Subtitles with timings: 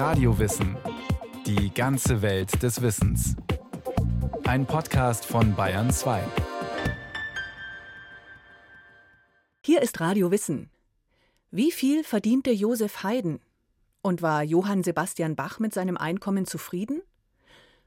[0.00, 0.78] Radiowissen.
[1.44, 3.36] Die ganze Welt des Wissens.
[4.44, 6.22] Ein Podcast von Bayern 2.
[9.62, 10.70] Hier ist Radio Wissen.
[11.50, 13.40] Wie viel verdiente Josef Haydn?
[14.00, 17.02] Und war Johann Sebastian Bach mit seinem Einkommen zufrieden?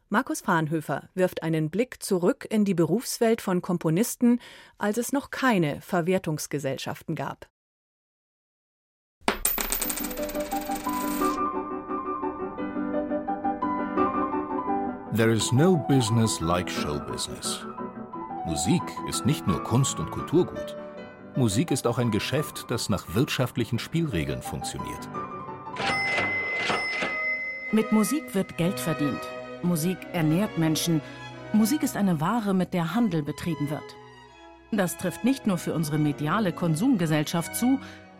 [0.10, 4.40] Markus Farnhöfer wirft einen Blick zurück in die Berufswelt von Komponisten,
[4.78, 7.48] als es noch keine Verwertungsgesellschaften gab.
[15.16, 17.64] There is no business like show business.
[18.48, 20.76] Musik ist nicht nur Kunst und Kulturgut.
[21.36, 25.08] Musik ist auch ein Geschäft, das nach wirtschaftlichen Spielregeln funktioniert.
[27.72, 29.20] Mit Musik wird Geld verdient.
[29.62, 31.00] Musik ernährt Menschen.
[31.54, 33.96] Musik ist eine Ware, mit der Handel betrieben wird.
[34.72, 37.80] Das trifft nicht nur für unsere mediale Konsumgesellschaft zu,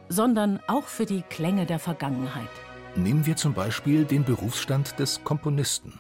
[0.10, 2.52] sondern auch für die Klänge der Vergangenheit.
[2.96, 6.00] Nehmen wir zum Beispiel den Berufsstand des Komponisten.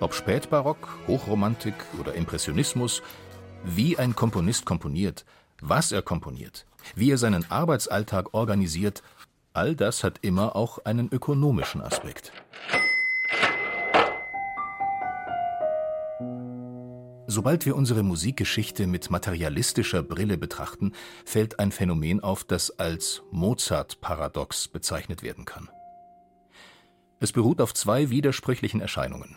[0.00, 3.02] Ob Spätbarock, Hochromantik oder Impressionismus,
[3.64, 5.24] wie ein Komponist komponiert,
[5.60, 9.02] was er komponiert, wie er seinen Arbeitsalltag organisiert,
[9.52, 12.32] all das hat immer auch einen ökonomischen Aspekt.
[17.30, 20.92] Sobald wir unsere Musikgeschichte mit materialistischer Brille betrachten,
[21.26, 25.68] fällt ein Phänomen auf, das als Mozart-Paradox bezeichnet werden kann.
[27.20, 29.36] Es beruht auf zwei widersprüchlichen Erscheinungen.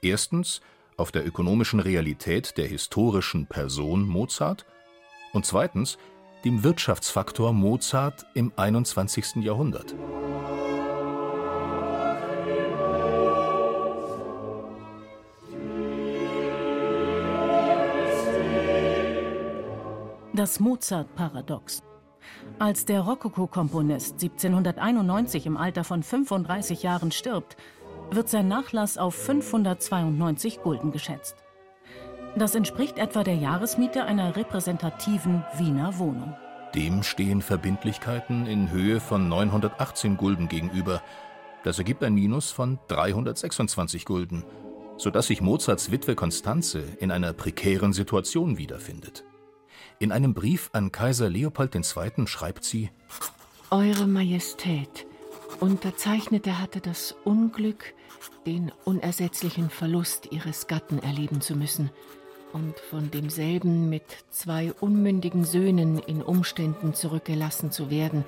[0.00, 0.60] Erstens
[0.96, 4.66] auf der ökonomischen Realität der historischen Person Mozart
[5.32, 5.98] und zweitens
[6.44, 9.36] dem Wirtschaftsfaktor Mozart im 21.
[9.36, 9.94] Jahrhundert.
[20.34, 21.82] Das Mozart-Paradox.
[22.58, 27.56] Als der Rokoko-Komponist 1791 im Alter von 35 Jahren stirbt,
[28.14, 31.36] wird sein Nachlass auf 592 Gulden geschätzt.
[32.36, 36.34] Das entspricht etwa der Jahresmiete einer repräsentativen Wiener Wohnung.
[36.74, 41.02] Dem stehen Verbindlichkeiten in Höhe von 918 Gulden gegenüber.
[41.64, 44.44] Das ergibt ein Minus von 326 Gulden,
[44.96, 49.24] sodass sich Mozarts Witwe Konstanze in einer prekären Situation wiederfindet.
[49.98, 52.26] In einem Brief an Kaiser Leopold II.
[52.26, 52.90] schreibt sie:
[53.70, 55.06] Eure Majestät,
[55.60, 57.94] Unterzeichnete hatte das Unglück,
[58.46, 61.90] den unersetzlichen Verlust ihres Gatten erleben zu müssen
[62.52, 68.24] und von demselben mit zwei unmündigen Söhnen in Umständen zurückgelassen zu werden,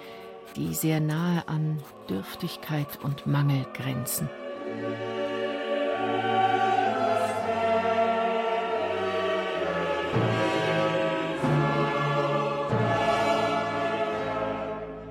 [0.56, 1.78] die sehr nahe an
[2.08, 4.28] Dürftigkeit und Mangel grenzen.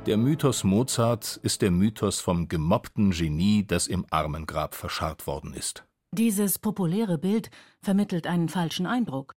[0.05, 5.85] Der Mythos Mozart ist der Mythos vom gemobbten Genie, das im Armengrab verscharrt worden ist.
[6.11, 7.49] Dieses populäre Bild
[7.81, 9.33] vermittelt einen falschen Eindruck.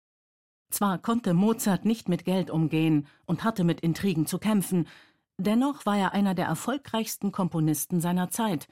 [0.70, 4.88] Zwar konnte Mozart nicht mit Geld umgehen und hatte mit Intrigen zu kämpfen,
[5.36, 8.66] dennoch war er einer der erfolgreichsten Komponisten seiner Zeit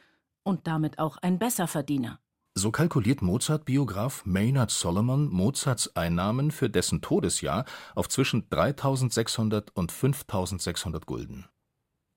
[0.45, 2.21] und damit auch ein Besserverdiener.
[2.55, 11.05] So kalkuliert Mozart-Biograf Maynard Solomon Mozarts Einnahmen für dessen Todesjahr auf zwischen 3600 und 5600
[11.05, 11.47] Gulden.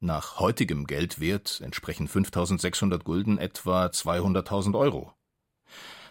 [0.06, 5.12] Nach heutigem Geldwert entsprechen 5600 Gulden etwa 200.000 Euro.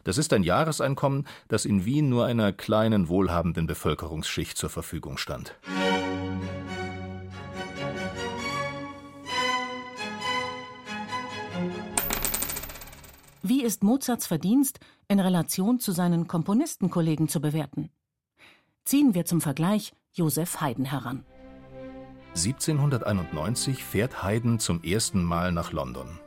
[0.03, 5.55] Das ist ein Jahreseinkommen, das in Wien nur einer kleinen wohlhabenden Bevölkerungsschicht zur Verfügung stand.
[13.45, 17.91] Wie ist Mozarts Verdienst in Relation zu seinen Komponistenkollegen zu bewerten?
[18.83, 21.25] Ziehen wir zum Vergleich Joseph Haydn heran.
[22.35, 26.19] 1791 fährt Haydn zum ersten Mal nach London.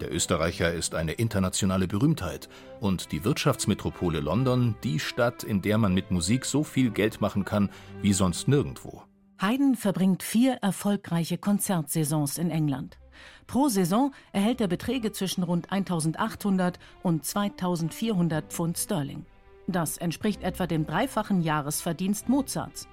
[0.00, 2.48] Der Österreicher ist eine internationale Berühmtheit
[2.80, 7.44] und die Wirtschaftsmetropole London die Stadt, in der man mit Musik so viel Geld machen
[7.44, 7.70] kann
[8.00, 9.04] wie sonst nirgendwo.
[9.40, 12.98] Haydn verbringt vier erfolgreiche Konzertsaisons in England.
[13.46, 19.26] Pro Saison erhält er Beträge zwischen rund 1800 und 2400 Pfund Sterling.
[19.68, 22.88] Das entspricht etwa dem dreifachen Jahresverdienst Mozarts.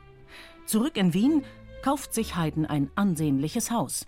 [0.69, 1.43] Zurück in Wien
[1.81, 4.03] kauft sich Haydn ein ansehnliches Haus.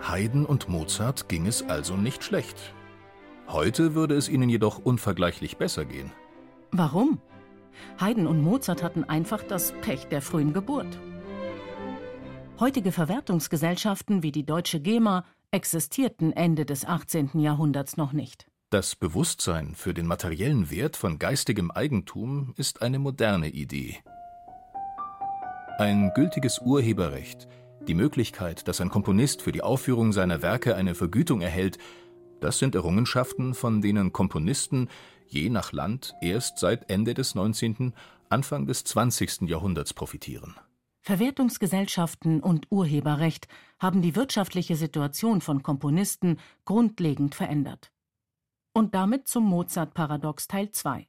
[0.00, 2.74] Haydn und Mozart ging es also nicht schlecht.
[3.48, 6.12] Heute würde es ihnen jedoch unvergleichlich besser gehen.
[6.70, 7.20] Warum?
[8.00, 10.98] Haydn und Mozart hatten einfach das Pech der frühen Geburt.
[12.58, 17.40] Heutige Verwertungsgesellschaften wie die Deutsche GEMA existierten Ende des 18.
[17.40, 18.46] Jahrhunderts noch nicht.
[18.70, 23.98] Das Bewusstsein für den materiellen Wert von geistigem Eigentum ist eine moderne Idee.
[25.80, 27.48] Ein gültiges Urheberrecht
[27.88, 31.78] die Möglichkeit, dass ein Komponist für die Aufführung seiner Werke eine Vergütung erhält,
[32.38, 34.90] das sind Errungenschaften, von denen Komponisten
[35.26, 37.94] je nach Land erst seit Ende des 19.,
[38.28, 39.48] Anfang des 20.
[39.48, 40.54] Jahrhunderts profitieren.
[41.00, 43.48] Verwertungsgesellschaften und Urheberrecht
[43.78, 46.36] haben die wirtschaftliche Situation von Komponisten
[46.66, 47.90] grundlegend verändert.
[48.74, 51.08] Und damit zum Mozart-Paradox Teil 2.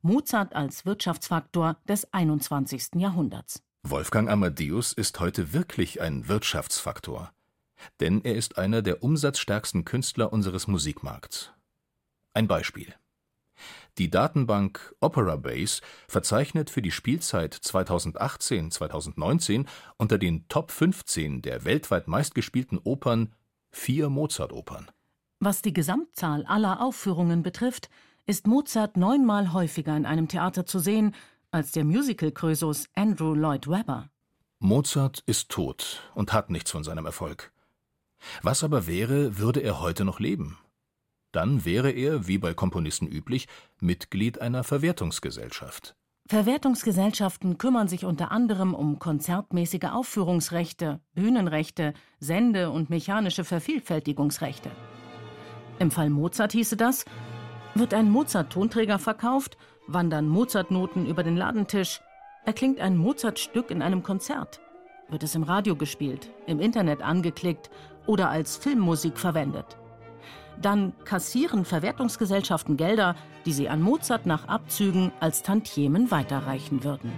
[0.00, 2.92] Mozart als Wirtschaftsfaktor des 21.
[2.94, 3.62] Jahrhunderts.
[3.82, 7.32] Wolfgang Amadeus ist heute wirklich ein Wirtschaftsfaktor,
[7.98, 11.50] denn er ist einer der umsatzstärksten Künstler unseres Musikmarkts.
[12.34, 12.94] Ein Beispiel.
[13.96, 19.66] Die Datenbank Operabase verzeichnet für die Spielzeit 2018/2019
[19.96, 23.32] unter den Top 15 der weltweit meistgespielten Opern
[23.70, 24.90] vier Mozart-Opern.
[25.40, 27.88] Was die Gesamtzahl aller Aufführungen betrifft,
[28.26, 31.14] ist Mozart neunmal häufiger in einem Theater zu sehen
[31.50, 34.08] als der Musical-Krösus Andrew Lloyd Webber.
[34.58, 37.52] Mozart ist tot und hat nichts von seinem Erfolg.
[38.42, 40.58] Was aber wäre, würde er heute noch leben?
[41.32, 43.48] Dann wäre er, wie bei Komponisten üblich,
[43.80, 45.96] Mitglied einer Verwertungsgesellschaft.
[46.28, 54.70] Verwertungsgesellschaften kümmern sich unter anderem um konzertmäßige Aufführungsrechte, Bühnenrechte, Sende- und mechanische Vervielfältigungsrechte.
[55.78, 57.04] Im Fall Mozart hieße das,
[57.74, 59.56] wird ein Mozart-Tonträger verkauft,
[59.92, 62.00] wandern Mozart-Noten über den Ladentisch,
[62.44, 64.60] erklingt ein Mozart-Stück in einem Konzert,
[65.08, 67.70] wird es im Radio gespielt, im Internet angeklickt
[68.06, 69.76] oder als Filmmusik verwendet.
[70.60, 73.16] Dann kassieren Verwertungsgesellschaften Gelder,
[73.46, 77.12] die sie an Mozart nach Abzügen als Tantiemen weiterreichen würden.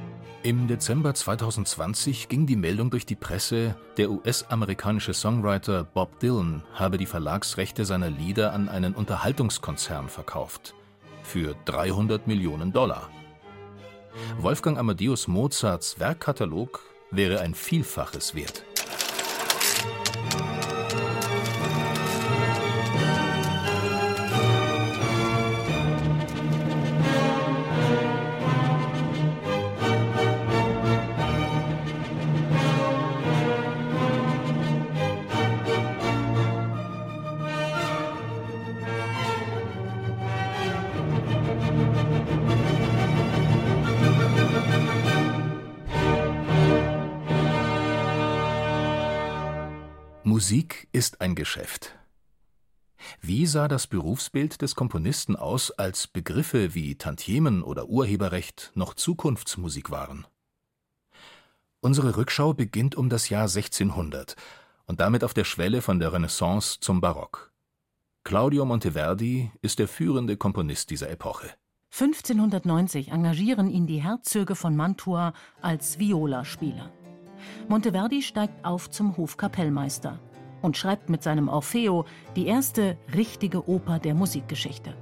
[0.45, 6.99] Im Dezember 2020 ging die Meldung durch die Presse, der US-amerikanische Songwriter Bob Dylan habe
[6.99, 10.75] die Verlagsrechte seiner Lieder an einen Unterhaltungskonzern verkauft.
[11.23, 13.11] Für 300 Millionen Dollar.
[14.39, 16.81] Wolfgang Amadeus Mozarts Werkkatalog
[17.11, 18.65] wäre ein Vielfaches wert.
[50.25, 51.97] Musik ist ein Geschäft.
[53.21, 59.91] Wie sah das Berufsbild des Komponisten aus, als Begriffe wie Tantiemen oder Urheberrecht noch Zukunftsmusik
[59.91, 60.25] waren?
[61.81, 64.37] Unsere Rückschau beginnt um das Jahr 1600
[64.87, 67.53] und damit auf der Schwelle von der Renaissance zum Barock.
[68.23, 71.51] Claudio Monteverdi ist der führende Komponist dieser Epoche.
[71.91, 76.93] 1590 engagieren ihn die Herzöge von Mantua als Violaspieler.
[77.69, 80.19] Monteverdi steigt auf zum Hofkapellmeister
[80.63, 82.05] und schreibt mit seinem Orfeo
[82.37, 84.95] die erste richtige Oper der Musikgeschichte.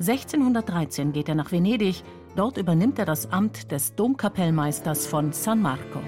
[0.00, 2.02] 1613 geht er nach Venedig,
[2.36, 6.00] dort übernimmt er das Amt des Domkapellmeisters von San Marco.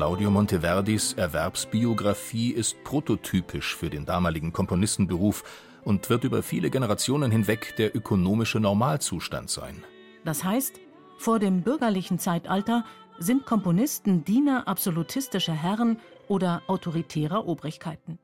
[0.00, 5.44] Claudio Monteverdis Erwerbsbiografie ist prototypisch für den damaligen Komponistenberuf
[5.84, 9.84] und wird über viele Generationen hinweg der ökonomische Normalzustand sein.
[10.24, 10.80] Das heißt,
[11.18, 12.86] vor dem bürgerlichen Zeitalter
[13.18, 18.18] sind Komponisten Diener absolutistischer Herren oder autoritärer Obrigkeiten.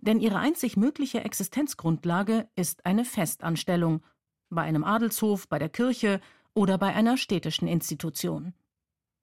[0.00, 4.00] Denn ihre einzig mögliche Existenzgrundlage ist eine Festanstellung
[4.48, 6.20] bei einem Adelshof, bei der Kirche
[6.54, 8.54] oder bei einer städtischen Institution.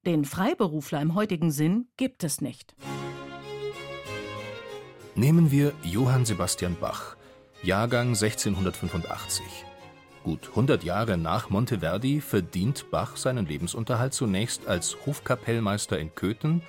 [0.03, 2.73] Den Freiberufler im heutigen Sinn gibt es nicht.
[5.13, 7.15] Nehmen wir Johann Sebastian Bach,
[7.61, 9.45] Jahrgang 1685.
[10.23, 16.63] Gut 100 Jahre nach Monteverdi verdient Bach seinen Lebensunterhalt zunächst als Hofkapellmeister in Köthen,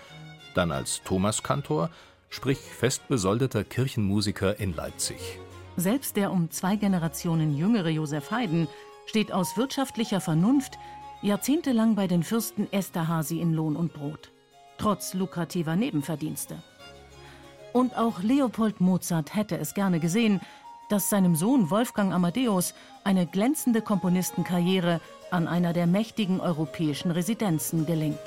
[0.55, 1.89] dann als Thomaskantor,
[2.29, 5.39] sprich festbesoldeter Kirchenmusiker in Leipzig.
[5.79, 8.69] Selbst der um zwei Generationen jüngere Josef Haydn
[9.07, 10.79] steht aus wirtschaftlicher Vernunft
[11.23, 14.33] jahrzehntelang bei den Fürsten Esterhazy in Lohn und Brot,
[14.79, 16.63] trotz lukrativer Nebenverdienste.
[17.73, 20.41] Und auch Leopold Mozart hätte es gerne gesehen,
[20.89, 22.75] dass seinem Sohn Wolfgang Amadeus
[23.05, 25.01] eine glänzende Komponistenkarriere
[25.31, 28.19] an einer der mächtigen europäischen Residenzen gelingt.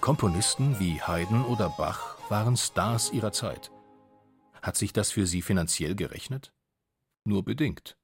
[0.00, 3.70] Komponisten wie Haydn oder Bach waren Stars ihrer Zeit.
[4.60, 6.52] Hat sich das für sie finanziell gerechnet?
[7.24, 7.96] Nur bedingt.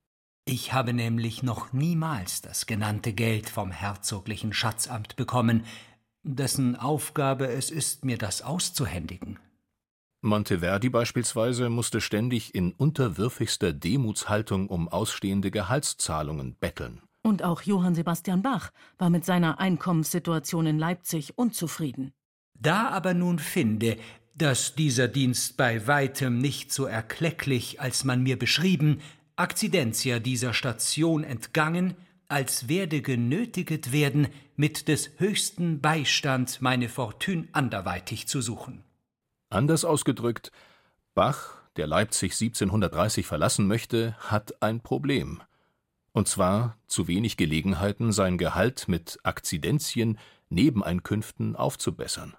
[0.44, 5.64] Ich habe nämlich noch niemals das genannte Geld vom herzoglichen Schatzamt bekommen,
[6.25, 9.38] dessen Aufgabe es ist, mir das auszuhändigen.
[10.20, 17.02] Monteverdi beispielsweise musste ständig in unterwürfigster Demutshaltung um ausstehende Gehaltszahlungen betteln.
[17.22, 22.12] Und auch Johann Sebastian Bach war mit seiner Einkommenssituation in Leipzig unzufrieden.
[22.58, 23.96] Da aber nun finde,
[24.34, 29.00] dass dieser Dienst bei weitem nicht so erklecklich, als man mir beschrieben,
[29.42, 31.96] Akzidentia dieser Station entgangen,
[32.28, 38.84] als werde genötiget werden, mit des höchsten Beistand meine Fortune anderweitig zu suchen.
[39.50, 40.52] Anders ausgedrückt,
[41.14, 45.42] Bach, der Leipzig 1730 verlassen möchte, hat ein Problem.
[46.12, 50.20] Und zwar zu wenig Gelegenheiten, sein Gehalt mit Akzidenzien,
[50.50, 52.37] Nebeneinkünften aufzubessern.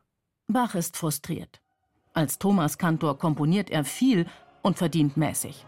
[0.47, 1.59] Bach ist frustriert.
[2.13, 4.25] Als Thomaskantor komponiert er viel
[4.61, 5.65] und verdient mäßig.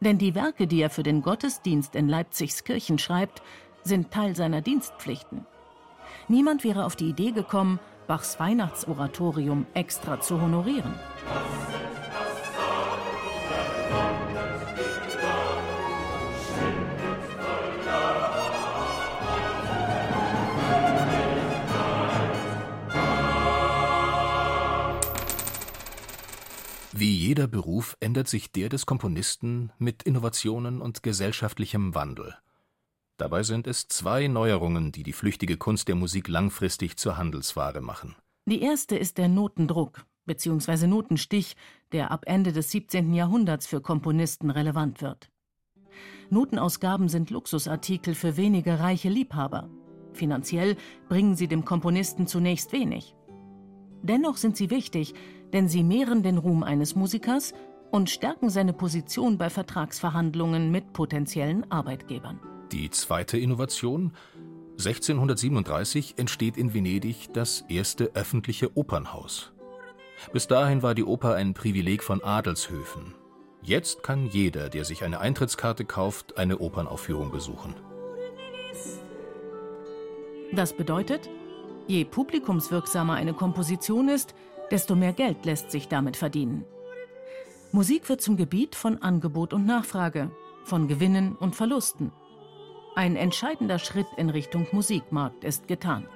[0.00, 3.42] Denn die Werke, die er für den Gottesdienst in Leipzigs Kirchen schreibt,
[3.82, 5.46] sind Teil seiner Dienstpflichten.
[6.28, 10.94] Niemand wäre auf die Idee gekommen, Bachs Weihnachtsoratorium extra zu honorieren.
[27.28, 32.34] Jeder Beruf ändert sich der des Komponisten mit Innovationen und gesellschaftlichem Wandel.
[33.18, 38.16] Dabei sind es zwei Neuerungen, die die flüchtige Kunst der Musik langfristig zur Handelsware machen.
[38.46, 40.86] Die erste ist der Notendruck bzw.
[40.86, 41.54] Notenstich,
[41.92, 43.12] der ab Ende des 17.
[43.12, 45.30] Jahrhunderts für Komponisten relevant wird.
[46.30, 49.68] Notenausgaben sind Luxusartikel für wenige reiche Liebhaber.
[50.14, 50.78] Finanziell
[51.10, 53.14] bringen sie dem Komponisten zunächst wenig.
[54.02, 55.14] Dennoch sind sie wichtig,
[55.52, 57.52] denn sie mehren den Ruhm eines Musikers
[57.90, 62.40] und stärken seine Position bei Vertragsverhandlungen mit potenziellen Arbeitgebern.
[62.72, 64.12] Die zweite Innovation
[64.72, 69.52] 1637 entsteht in Venedig das erste öffentliche Opernhaus.
[70.32, 73.14] Bis dahin war die Oper ein Privileg von Adelshöfen.
[73.62, 77.74] Jetzt kann jeder, der sich eine Eintrittskarte kauft, eine Opernaufführung besuchen.
[80.52, 81.28] Das bedeutet,
[81.86, 84.34] je publikumswirksamer eine Komposition ist,
[84.70, 86.64] desto mehr Geld lässt sich damit verdienen.
[87.72, 90.30] Musik wird zum Gebiet von Angebot und Nachfrage,
[90.64, 92.12] von Gewinnen und Verlusten.
[92.94, 96.06] Ein entscheidender Schritt in Richtung Musikmarkt ist getan.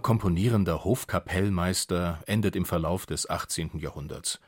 [0.00, 3.78] Komponierender Hofkapellmeister endet im Verlauf des 18.
[3.78, 4.40] Jahrhunderts.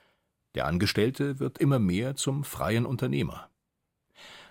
[0.55, 3.49] Der Angestellte wird immer mehr zum freien Unternehmer.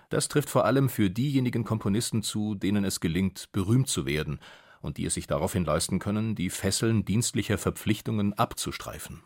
[0.08, 4.40] Das trifft vor allem für diejenigen Komponisten zu, denen es gelingt, berühmt zu werden
[4.80, 9.22] und die es sich daraufhin leisten können, die Fesseln dienstlicher Verpflichtungen abzustreifen.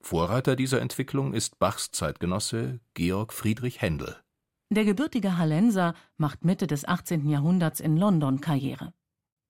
[0.00, 4.16] Vorreiter dieser Entwicklung ist Bachs Zeitgenosse Georg Friedrich Händel.
[4.70, 7.28] Der gebürtige Hallenser macht Mitte des 18.
[7.28, 8.92] Jahrhunderts in London Karriere.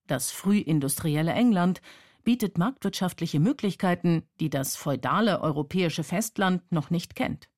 [0.08, 1.80] Das frühindustrielle England
[2.24, 7.48] bietet marktwirtschaftliche Möglichkeiten, die das feudale europäische Festland noch nicht kennt.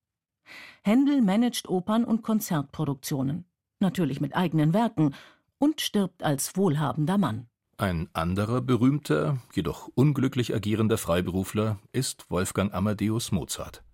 [0.83, 3.47] Händel managt Opern und Konzertproduktionen,
[3.79, 5.15] natürlich mit eigenen Werken,
[5.59, 7.47] und stirbt als wohlhabender Mann.
[7.77, 13.85] Ein anderer berühmter, jedoch unglücklich agierender Freiberufler ist Wolfgang Amadeus Mozart.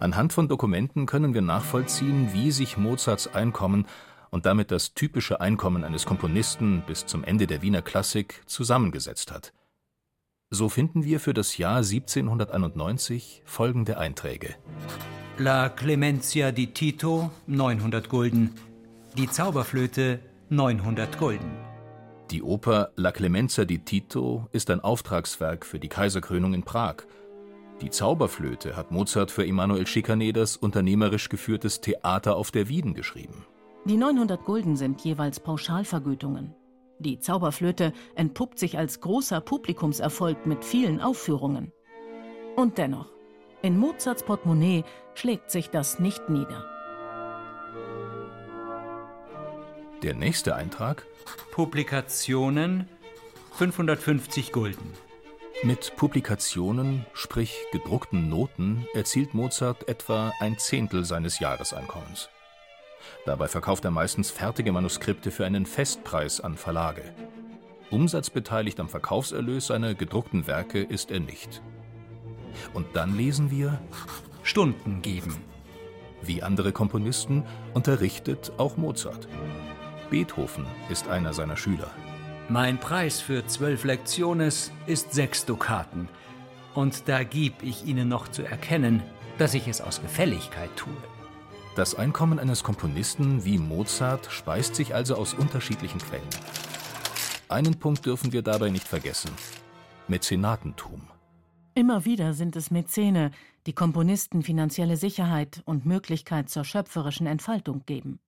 [0.00, 3.86] Anhand von Dokumenten können wir nachvollziehen, wie sich Mozarts Einkommen
[4.36, 9.54] und damit das typische Einkommen eines Komponisten bis zum Ende der Wiener Klassik zusammengesetzt hat.
[10.50, 14.54] So finden wir für das Jahr 1791 folgende Einträge:
[15.38, 18.50] La Clemencia di Tito 900 Gulden,
[19.16, 21.52] die Zauberflöte 900 Gulden.
[22.30, 26.96] Die Oper La Clemencia di Tito ist ein Auftragswerk für die Kaiserkrönung in Prag.
[27.80, 33.46] Die Zauberflöte hat Mozart für Emanuel Schikaneders unternehmerisch geführtes Theater auf der Wieden geschrieben.
[33.86, 36.52] Die 900 Gulden sind jeweils Pauschalvergütungen.
[36.98, 41.72] Die Zauberflöte entpuppt sich als großer Publikumserfolg mit vielen Aufführungen.
[42.56, 43.06] Und dennoch,
[43.62, 44.82] in Mozarts Portemonnaie
[45.14, 46.64] schlägt sich das nicht nieder.
[50.02, 51.06] Der nächste Eintrag
[51.52, 52.88] Publikationen
[53.52, 54.94] 550 Gulden.
[55.62, 62.28] Mit Publikationen, sprich gedruckten Noten, erzielt Mozart etwa ein Zehntel seines Jahreseinkommens.
[63.24, 67.02] Dabei verkauft er meistens fertige Manuskripte für einen Festpreis an Verlage.
[67.90, 71.62] Umsatzbeteiligt am Verkaufserlös seiner gedruckten Werke ist er nicht.
[72.74, 73.80] Und dann lesen wir
[74.42, 75.36] Stunden geben.
[76.22, 79.28] Wie andere Komponisten unterrichtet auch Mozart.
[80.10, 81.90] Beethoven ist einer seiner Schüler.
[82.48, 86.08] Mein Preis für zwölf Lektiones ist sechs Dukaten.
[86.74, 89.02] Und da gib ich Ihnen noch zu erkennen,
[89.38, 90.94] dass ich es aus Gefälligkeit tue.
[91.76, 96.26] Das Einkommen eines Komponisten wie Mozart speist sich also aus unterschiedlichen Quellen.
[97.50, 99.30] Einen Punkt dürfen wir dabei nicht vergessen.
[100.08, 101.02] Mäzenatentum.
[101.74, 103.30] Immer wieder sind es Mäzene,
[103.66, 108.20] die Komponisten finanzielle Sicherheit und Möglichkeit zur schöpferischen Entfaltung geben.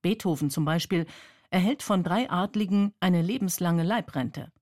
[0.00, 1.06] Beethoven zum Beispiel
[1.50, 4.52] erhält von drei Adligen eine lebenslange Leibrente.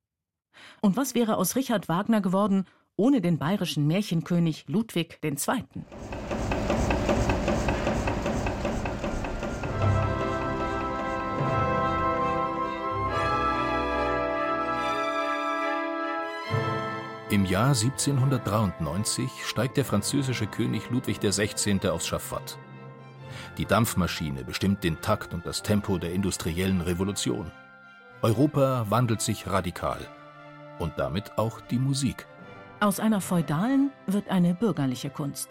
[0.80, 2.64] Und was wäre aus Richard Wagner geworden
[2.96, 5.84] ohne den bayerischen Märchenkönig Ludwig II.?
[17.28, 21.88] Im Jahr 1793 steigt der französische König Ludwig XVI.
[21.88, 22.56] aufs Schafott.
[23.58, 27.50] Die Dampfmaschine bestimmt den Takt und das Tempo der industriellen Revolution.
[28.22, 29.98] Europa wandelt sich radikal.
[30.78, 32.28] Und damit auch die Musik.
[32.78, 35.48] Aus einer feudalen wird eine bürgerliche Kunst.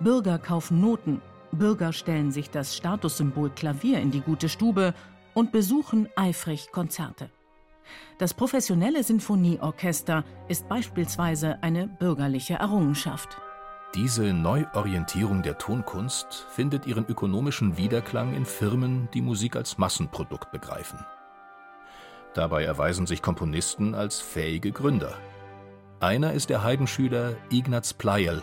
[0.00, 4.92] Bürger kaufen Noten, Bürger stellen sich das Statussymbol Klavier in die gute Stube
[5.32, 7.30] und besuchen eifrig Konzerte.
[8.18, 13.38] Das professionelle Sinfonieorchester ist beispielsweise eine bürgerliche Errungenschaft.
[13.94, 21.04] Diese Neuorientierung der Tonkunst findet ihren ökonomischen Widerklang in Firmen, die Musik als Massenprodukt begreifen.
[22.34, 25.14] Dabei erweisen sich Komponisten als fähige Gründer.
[25.98, 28.42] Einer ist der Heidenschüler Ignaz Pleyel,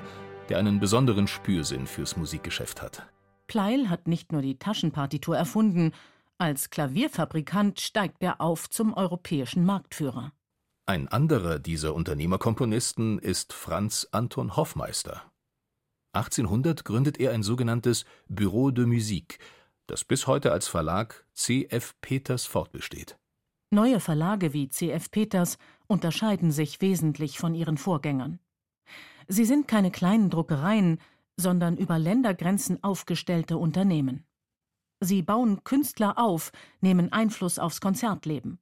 [0.49, 3.07] der einen besonderen Spürsinn fürs Musikgeschäft hat.
[3.47, 5.93] Pleyel hat nicht nur die Taschenpartitur erfunden,
[6.37, 10.31] als Klavierfabrikant steigt er auf zum europäischen Marktführer.
[10.85, 15.23] Ein anderer dieser Unternehmerkomponisten ist Franz Anton Hoffmeister.
[16.13, 19.37] 1800 gründet er ein sogenanntes Bureau de Musique,
[19.87, 21.95] das bis heute als Verlag C.F.
[22.01, 23.17] Peters fortbesteht.
[23.69, 25.11] Neue Verlage wie C.F.
[25.11, 28.39] Peters unterscheiden sich wesentlich von ihren Vorgängern.
[29.27, 30.99] Sie sind keine kleinen Druckereien,
[31.35, 34.23] sondern über Ländergrenzen aufgestellte Unternehmen.
[34.99, 38.59] Sie bauen Künstler auf, nehmen Einfluss aufs Konzertleben.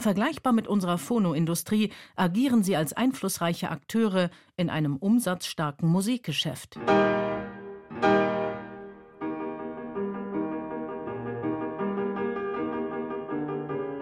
[0.00, 6.78] Vergleichbar mit unserer Phonoindustrie agieren sie als einflussreiche Akteure in einem umsatzstarken Musikgeschäft.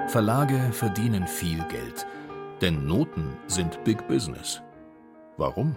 [0.08, 2.06] Verlage verdienen viel Geld,
[2.60, 4.62] denn Noten sind Big Business.
[5.38, 5.76] Warum?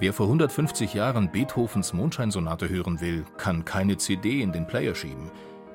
[0.00, 5.30] Wer vor 150 Jahren Beethovens Mondscheinsonate hören will, kann keine CD in den Player schieben.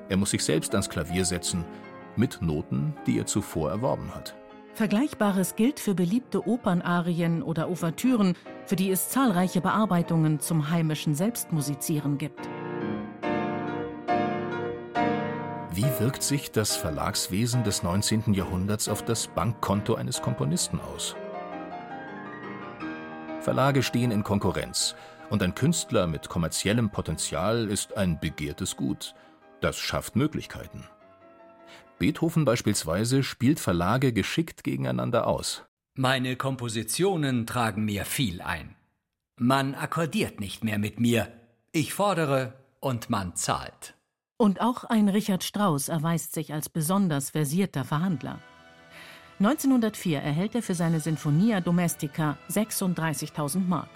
[0.08, 1.64] Er muss sich selbst ans Klavier setzen,
[2.16, 4.34] mit Noten, die er zuvor erworben hat.
[4.74, 8.34] Vergleichbares gilt für beliebte Opernarien oder Ouvertüren,
[8.64, 12.48] für die es zahlreiche Bearbeitungen zum heimischen Selbstmusizieren gibt.
[15.70, 18.34] Wie wirkt sich das Verlagswesen des 19.
[18.34, 21.14] Jahrhunderts auf das Bankkonto eines Komponisten aus?
[23.46, 24.96] Verlage stehen in Konkurrenz,
[25.30, 29.14] und ein Künstler mit kommerziellem Potenzial ist ein begehrtes Gut.
[29.60, 30.82] Das schafft Möglichkeiten.
[32.00, 35.62] Beethoven beispielsweise spielt Verlage geschickt gegeneinander aus.
[35.94, 38.74] Meine Kompositionen tragen mir viel ein.
[39.38, 41.28] Man akkordiert nicht mehr mit mir.
[41.70, 43.94] Ich fordere und man zahlt.
[44.38, 48.40] Und auch ein Richard Strauss erweist sich als besonders versierter Verhandler.
[49.38, 53.90] 1904 erhält er für seine Sinfonia Domestica 36.000 Mark.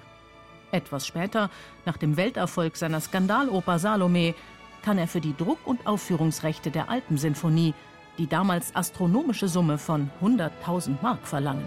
[0.71, 1.49] Etwas später,
[1.87, 4.35] nach dem Welterfolg seiner Skandaloper Salome,
[4.83, 7.75] kann er für die Druck- und Aufführungsrechte der Alpensinfonie
[8.19, 11.65] die damals astronomische Summe von 100.000 Mark verlangen.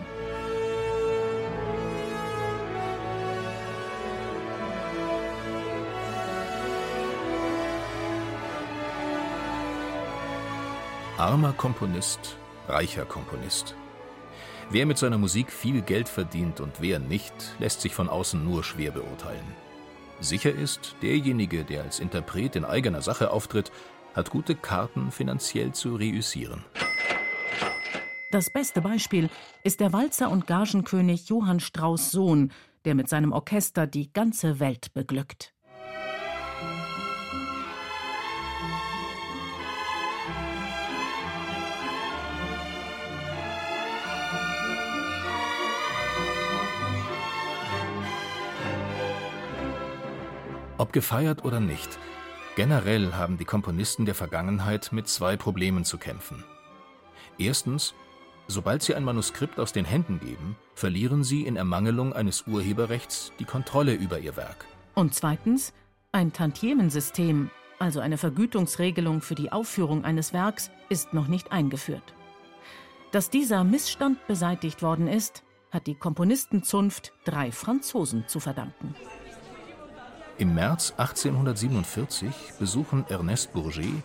[11.17, 13.75] Armer Komponist reicher Komponist.
[14.69, 18.63] Wer mit seiner Musik viel Geld verdient und wer nicht, lässt sich von außen nur
[18.63, 19.45] schwer beurteilen.
[20.19, 23.71] Sicher ist, derjenige, der als Interpret in eigener Sache auftritt,
[24.15, 26.63] hat gute Karten, finanziell zu reüssieren.
[28.31, 29.29] Das beste Beispiel
[29.63, 32.51] ist der Walzer- und Gagenkönig Johann Strauß Sohn,
[32.85, 35.53] der mit seinem Orchester die ganze Welt beglückt.
[50.83, 51.97] Ob gefeiert oder nicht,
[52.57, 56.43] generell haben die Komponisten der Vergangenheit mit zwei Problemen zu kämpfen.
[57.37, 57.93] Erstens,
[58.49, 63.45] sobald sie ein Manuskript aus den Händen geben, verlieren sie in Ermangelung eines Urheberrechts die
[63.45, 64.65] Kontrolle über ihr Werk.
[64.93, 65.71] Und zweitens,
[66.11, 72.13] ein Tantiemensystem, also eine Vergütungsregelung für die Aufführung eines Werks, ist noch nicht eingeführt.
[73.13, 78.93] Dass dieser Missstand beseitigt worden ist, hat die Komponistenzunft drei Franzosen zu verdanken.
[80.39, 84.01] Im März 1847 besuchen Ernest Bourget,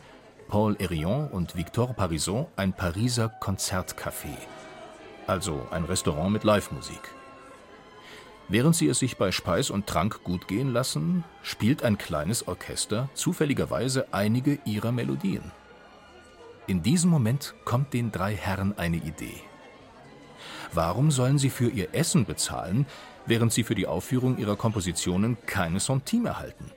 [0.47, 4.37] Paul Herillon und Victor Parison ein Pariser Konzertcafé,
[5.27, 7.01] also ein Restaurant mit Live-Musik.
[8.49, 13.09] Während sie es sich bei Speis und Trank gut gehen lassen, spielt ein kleines Orchester
[13.15, 15.51] zufälligerweise einige ihrer Melodien.
[16.67, 19.41] In diesem Moment kommt den drei Herren eine Idee.
[20.75, 22.85] Warum sollen sie für ihr Essen bezahlen,
[23.29, 26.73] während sie für die Aufführung ihrer Kompositionen keine Centime erhalten?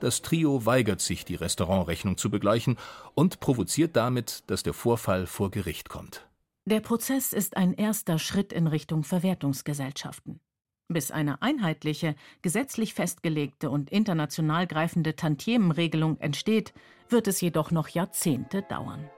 [0.00, 2.76] Das Trio weigert sich, die Restaurantrechnung zu begleichen
[3.14, 6.26] und provoziert damit, dass der Vorfall vor Gericht kommt.
[6.64, 10.40] Der Prozess ist ein erster Schritt in Richtung Verwertungsgesellschaften.
[10.88, 16.74] Bis eine einheitliche, gesetzlich festgelegte und international greifende Tantiemenregelung entsteht,
[17.08, 19.08] wird es jedoch noch Jahrzehnte dauern.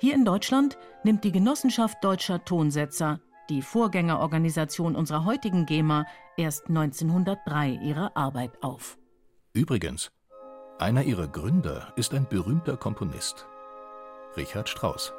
[0.00, 7.78] Hier in Deutschland nimmt die Genossenschaft Deutscher Tonsetzer, die Vorgängerorganisation unserer heutigen GEMA, erst 1903
[7.82, 8.98] ihre Arbeit auf.
[9.52, 10.10] Übrigens,
[10.78, 13.46] einer ihrer Gründer ist ein berühmter Komponist,
[14.36, 15.12] Richard Strauss.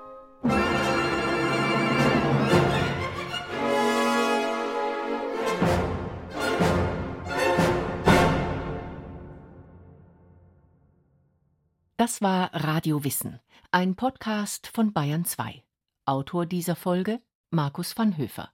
[12.03, 13.39] Das war Radio Wissen,
[13.71, 15.63] ein Podcast von Bayern 2.
[16.05, 17.21] Autor dieser Folge
[17.53, 18.49] Markus van Höfer.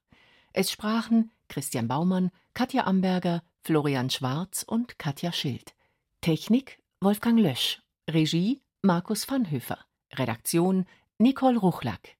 [0.51, 5.73] Es sprachen Christian Baumann, Katja Amberger, Florian Schwarz und Katja Schild.
[6.19, 7.81] Technik Wolfgang Lösch.
[8.09, 9.77] Regie Markus van Höfer.
[10.13, 10.85] Redaktion
[11.17, 12.17] Nicole Ruchlack.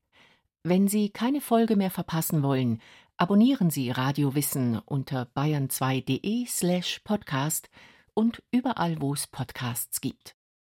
[0.63, 2.82] Wenn Sie keine Folge mehr verpassen wollen,
[3.18, 7.70] abonnieren Sie Radio Wissen unter bayern2.de slash podcast
[8.13, 10.38] und überall, wo es Podcasts gibt.